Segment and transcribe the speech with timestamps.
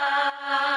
[0.00, 0.67] Ah.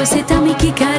[0.00, 0.89] você tá me quicando.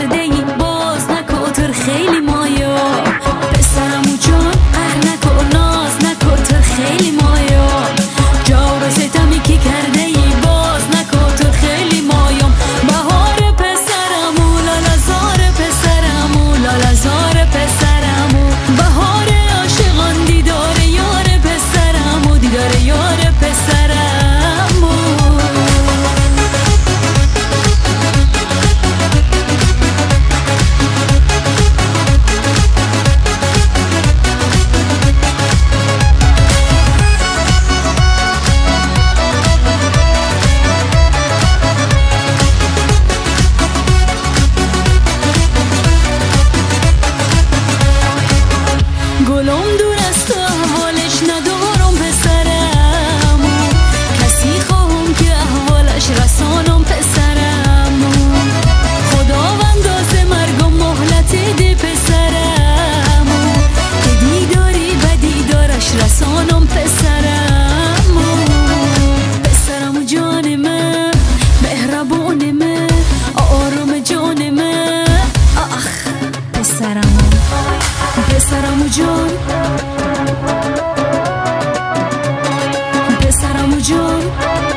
[78.52, 79.30] پسرمو جان
[83.22, 84.71] پسرمو جان